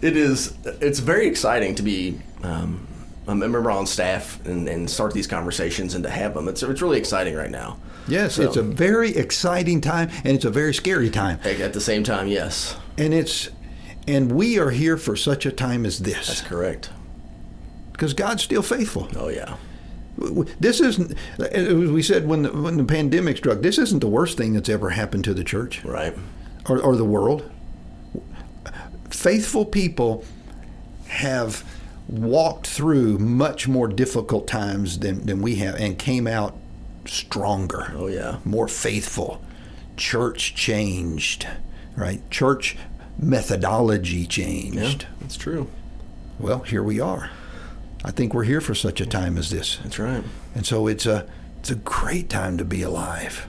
[0.02, 0.54] it is.
[0.64, 2.86] It's very exciting to be um,
[3.26, 6.48] a member on staff and, and start these conversations and to have them.
[6.48, 7.78] It's it's really exciting right now.
[8.08, 11.38] Yes, So- it's a very exciting time and it's a very scary time.
[11.44, 13.50] At the same time, yes, And it's
[14.08, 16.26] and we are here for such a time as this.
[16.26, 16.90] that's correct.
[17.92, 19.08] because God's still faithful.
[19.16, 19.56] Oh yeah,
[20.58, 23.60] This isn't uh, as we said when the when the pandemic struck.
[23.60, 26.14] This isn't the worst thing that's ever happened to the church right.
[26.68, 27.48] or, or the world.
[29.10, 30.24] Faithful people
[31.08, 31.64] have
[32.10, 36.56] walked through much more difficult times than, than we have and came out
[37.06, 37.92] stronger.
[37.96, 39.40] Oh yeah, more faithful.
[39.96, 41.46] Church changed,
[41.96, 42.28] right?
[42.30, 42.76] Church
[43.18, 45.02] methodology changed.
[45.02, 45.68] yeah, that's true.
[46.38, 47.30] Well, here we are.
[48.04, 49.76] I think we're here for such a time as this.
[49.82, 50.24] That's right.
[50.54, 51.28] And so it's a
[51.60, 53.46] it's a great time to be alive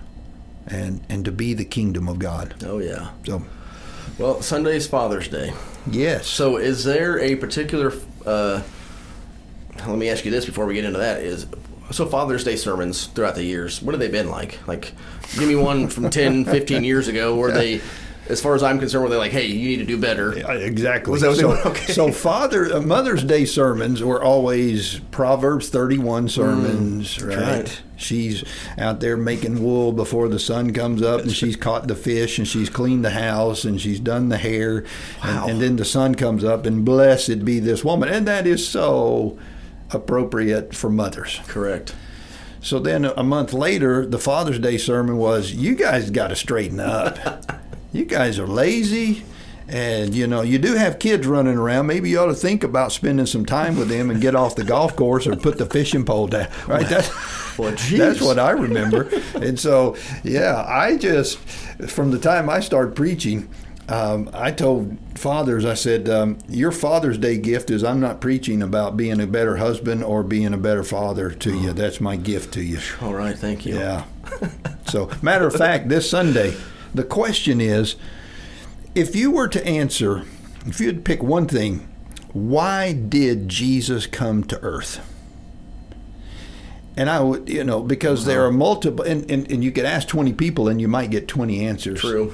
[0.68, 2.54] and and to be the kingdom of God.
[2.66, 3.12] Oh yeah.
[3.26, 3.44] So
[4.20, 5.54] Well, Sunday's Father's Day.
[5.90, 6.28] yes.
[6.28, 7.92] So, is there a particular?
[8.26, 8.62] Uh,
[9.88, 11.22] let me ask you this before we get into that.
[11.22, 11.48] Is
[11.92, 13.82] so Father's Day sermons throughout the years.
[13.82, 14.66] What have they been like?
[14.68, 14.94] Like,
[15.38, 17.82] give me one from 10, 15 years ago where they,
[18.32, 20.36] as far as I'm concerned, were they like, hey, you need to do better?
[20.38, 21.12] Yeah, Exactly.
[21.12, 21.52] Was that so.
[21.70, 21.92] Okay.
[21.94, 27.38] so Father uh, Mother's Day sermons were always Proverbs 31 sermons, right?
[27.38, 27.82] right.
[27.98, 28.44] She's
[28.80, 32.48] out there making wool before the sun comes up, and she's caught the fish, and
[32.48, 34.86] she's cleaned the house, and she's done the hair,
[35.24, 35.44] Wow.
[35.44, 38.68] and, and then the sun comes up, and blessed be this woman, and that is
[38.68, 39.38] so
[39.92, 41.40] appropriate for mothers.
[41.48, 41.94] Correct.
[42.62, 46.80] So then a month later, the Father's Day sermon was, "You guys got to straighten
[46.80, 47.18] up.
[47.92, 49.24] you guys are lazy."
[49.68, 51.88] And you know you do have kids running around.
[51.88, 54.66] Maybe you ought to think about spending some time with them and get off the
[54.66, 56.50] golf course or put the fishing pole down.
[56.68, 56.86] Right?
[56.86, 59.10] That's Well, that's what I remember.
[59.36, 61.38] and so yeah, I just
[61.88, 63.48] from the time I started preaching,
[63.88, 68.62] um, I told fathers, I said, um, your Father's Day gift is I'm not preaching
[68.62, 71.74] about being a better husband or being a better father to you.
[71.74, 72.80] That's my gift to you.
[73.02, 73.38] All right.
[73.38, 73.78] Thank you.
[73.78, 74.06] Yeah.
[74.88, 76.56] so, matter of fact, this Sunday,
[76.94, 77.96] the question is
[78.96, 80.26] if you were to answer,
[80.66, 81.88] if you'd pick one thing,
[82.34, 85.08] why did Jesus come to earth?
[86.98, 90.08] And I would, you know, because there are multiple, and, and, and you could ask
[90.08, 92.02] 20 people and you might get 20 answers.
[92.02, 92.34] True.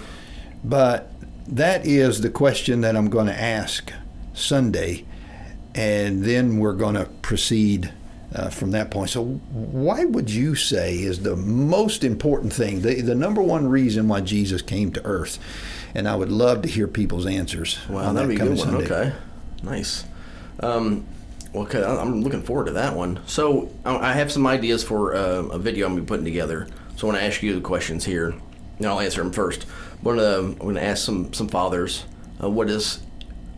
[0.64, 1.12] But
[1.47, 3.93] that is the question that I'm going to ask
[4.34, 5.05] Sunday,
[5.76, 7.93] and then we're going to proceed
[8.34, 9.09] uh, from that point.
[9.09, 14.07] So, why would you say is the most important thing, the, the number one reason
[14.07, 15.39] why Jesus came to earth?
[15.95, 17.80] And I would love to hear people's answers.
[17.89, 18.57] Wow, that'd that be a good one.
[18.57, 18.86] Sunday.
[18.86, 19.15] Okay,
[19.63, 20.03] nice.
[20.59, 21.05] Um,
[21.53, 23.19] well, okay, I'm looking forward to that one.
[23.25, 26.67] So I have some ideas for uh, a video I'm gonna be putting together.
[26.97, 28.34] So I want to ask you the questions here,
[28.80, 29.63] and I'll answer them first.
[30.01, 32.05] One of them, I'm going to ask some some fathers,
[32.41, 33.01] uh, what is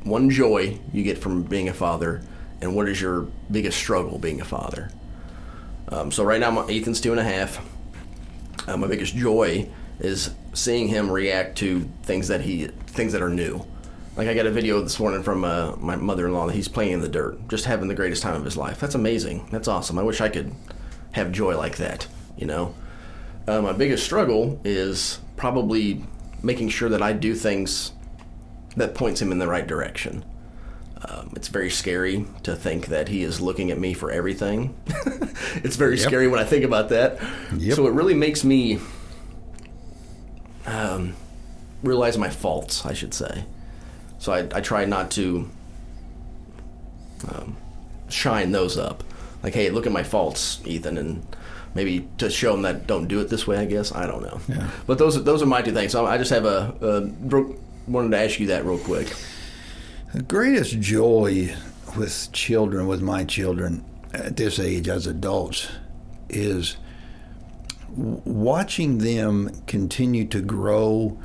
[0.03, 2.21] one joy you get from being a father,
[2.61, 4.91] and what is your biggest struggle being a father?
[5.89, 7.65] Um, so right now, my Ethan's two and a half.
[8.67, 9.67] Uh, my biggest joy
[9.99, 13.65] is seeing him react to things that he things that are new.
[14.15, 17.01] Like I got a video this morning from uh, my mother-in-law that he's playing in
[17.01, 18.79] the dirt, just having the greatest time of his life.
[18.79, 19.47] That's amazing.
[19.51, 19.97] That's awesome.
[19.97, 20.53] I wish I could
[21.13, 22.07] have joy like that.
[22.37, 22.75] You know,
[23.47, 26.03] uh, my biggest struggle is probably
[26.43, 27.93] making sure that I do things
[28.75, 30.23] that points him in the right direction.
[31.07, 34.75] Um, it's very scary to think that he is looking at me for everything.
[35.63, 36.07] it's very Yep.
[36.07, 37.19] scary when I think about that.
[37.55, 37.75] Yep.
[37.77, 38.79] So it really makes me
[40.65, 41.15] um,
[41.83, 43.45] realize my faults, I should say.
[44.17, 45.49] So I, I try not to
[47.33, 47.55] um,
[48.09, 49.03] shine those up.
[49.41, 51.25] Like, hey, look at my faults, Ethan, and
[51.75, 53.57] maybe to show them that don't do it this way.
[53.57, 54.41] I guess I don't know.
[54.49, 54.69] Yeah.
[54.85, 55.93] But those those are my two things.
[55.93, 59.07] So I just have a, a wanted to ask you that real quick.
[60.13, 61.53] The greatest joy
[61.97, 65.67] with children, with my children at this age as adults,
[66.29, 66.77] is
[67.95, 71.19] watching them continue to grow.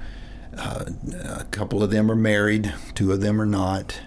[0.56, 0.84] Uh,
[1.24, 4.00] a couple of them are married, two of them are not.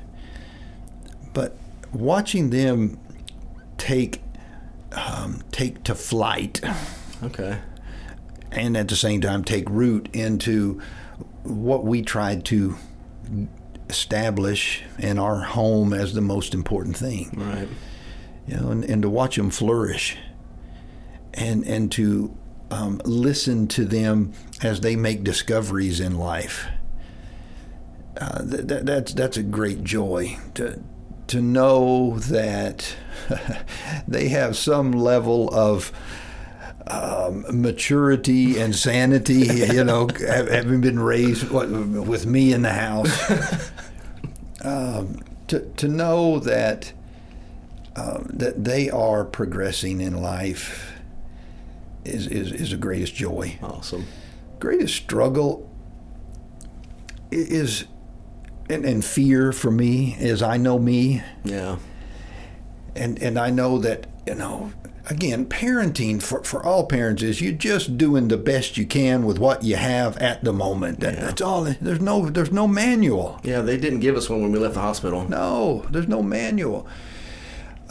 [1.34, 1.58] But
[1.92, 3.00] watching them
[3.78, 4.22] take
[4.92, 6.62] um, take to flight
[7.22, 7.60] Okay.
[8.52, 10.82] and at the same time take root into
[11.44, 12.76] what we tried to
[13.90, 17.32] establish in our home as the most important thing.
[17.36, 17.68] Right.
[18.48, 20.18] you know, and, and to watch them flourish,
[21.34, 22.36] and and to
[22.72, 26.66] um, listen to them as they make discoveries in life.
[28.20, 30.82] Uh, that, that's that's a great joy to
[31.28, 32.96] to know that
[34.08, 35.92] they have some level of
[36.90, 43.32] um, maturity and sanity, you know, having been raised with me in the house.
[44.64, 46.92] um, to, to know that
[47.96, 50.94] um, that they are progressing in life
[52.06, 53.58] is, is, is the greatest joy.
[53.62, 54.06] Awesome.
[54.60, 55.68] Greatest struggle
[57.32, 57.86] is
[58.70, 61.24] and, and fear for me is I know me.
[61.44, 61.78] Yeah.
[62.96, 64.72] And and I know that, you know,
[65.08, 69.40] again, parenting for, for all parents is you're just doing the best you can with
[69.40, 71.00] what you have at the moment.
[71.00, 71.22] That, Yeah.
[71.22, 71.64] That's all.
[71.64, 73.40] There's no there's no manual.
[73.44, 75.28] Yeah, they didn't give us one when we left the hospital.
[75.28, 76.88] No, there's no manual.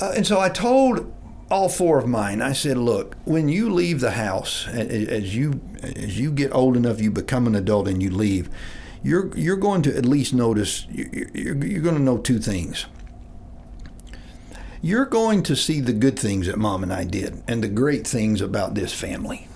[0.01, 1.13] Uh, and so I told
[1.51, 2.43] all four of mine.
[2.43, 7.01] I said, "Look, when you leave the house, as you as you get old enough,
[7.01, 8.51] you become an adult, and you leave.
[9.03, 10.87] You're you're going to at least notice.
[10.91, 12.87] You're, you're, you're going to know two things.
[14.83, 18.07] You're going to see the good things that mom and I did, and the great
[18.07, 19.49] things about this family,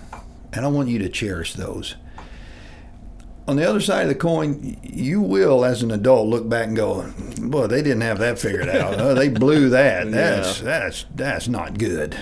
[0.52, 1.96] and I want you to cherish those."
[3.50, 6.76] on the other side of the coin, you will, as an adult, look back and
[6.76, 9.00] go, "Boy, they didn't have that figured out.
[9.00, 10.08] Oh, they blew that.
[10.10, 12.16] That's that's that's not good."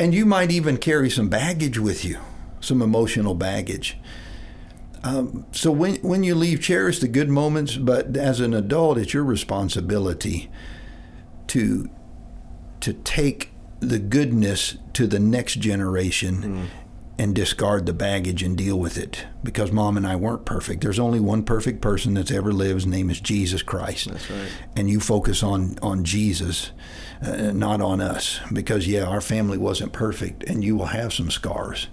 [0.00, 2.18] And you might even carry some baggage with you,
[2.60, 3.98] some emotional baggage.
[5.04, 7.76] Um, so when when you leave, cherish the good moments.
[7.76, 10.50] But as an adult, it's your responsibility
[11.50, 11.88] to
[12.80, 16.68] to take the goodness to the next generation
[17.18, 20.80] and discard the baggage and deal with it because mom and I weren't perfect.
[20.80, 22.74] There's only one perfect person that's ever lived.
[22.74, 24.08] His name is Jesus Christ.
[24.10, 24.48] That's right.
[24.76, 26.70] And you focus on on Jesus,
[27.22, 31.30] uh, not on us, because yeah, our family wasn't perfect, and you will have some
[31.30, 31.88] scars.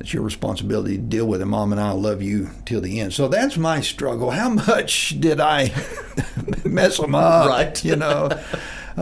[0.00, 1.46] It's your responsibility to deal with it.
[1.46, 3.12] Mom and I love you till the end.
[3.12, 4.30] So that's my struggle.
[4.30, 5.72] How much did I
[6.64, 7.48] mess them up?
[7.48, 7.84] Right.
[7.84, 8.30] You know.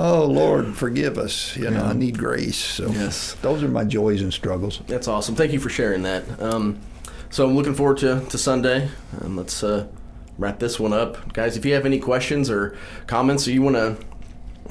[0.01, 1.57] Oh Lord, forgive us.
[1.57, 2.57] You know, I need grace.
[2.57, 3.35] So Yes.
[3.43, 4.81] those are my joys and struggles.
[4.87, 5.35] That's awesome.
[5.35, 6.23] Thank you for sharing that.
[6.41, 6.79] Um,
[7.31, 8.89] so I'm looking forward to, to Sunday.
[9.21, 9.89] Um, let's uh,
[10.39, 11.57] wrap this one up, guys.
[11.57, 12.77] If you have any questions or
[13.09, 13.97] comments, or you want to,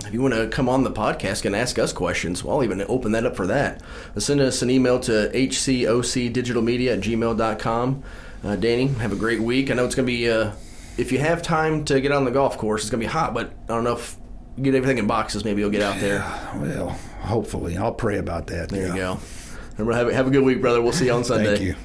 [0.08, 2.82] if you want to come on the podcast and ask us questions, well, I'll even
[2.88, 3.82] open that up for that.
[4.16, 8.04] Uh, Send us an email to hcocdigitalmedia at gmail.com.
[8.46, 9.70] Uh, Danny, have a great week.
[9.70, 10.52] I know it's going to be, uh,
[10.98, 13.34] if you have time to get on the golf course, it's going to be hot,
[13.34, 14.16] but I don't know if
[14.62, 15.46] get everything in boxes.
[15.46, 16.20] Maybe you'll get out there.
[16.56, 16.90] Well,
[17.22, 18.70] hopefully, I'll pray about that.
[18.70, 18.94] There yeah.
[18.94, 19.20] you go.
[19.94, 20.82] Have, a- have a good week, brother.
[20.82, 21.56] We'll see you on Sunday.
[21.56, 21.76] Thank you.